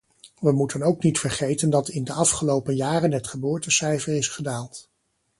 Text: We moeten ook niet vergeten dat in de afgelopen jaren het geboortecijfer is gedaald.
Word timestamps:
We 0.39 0.51
moeten 0.51 0.81
ook 0.83 1.03
niet 1.03 1.19
vergeten 1.19 1.69
dat 1.69 1.89
in 1.89 2.03
de 2.03 2.13
afgelopen 2.13 2.75
jaren 2.75 3.11
het 3.11 3.27
geboortecijfer 3.27 4.15
is 4.15 4.27
gedaald. 4.27 4.89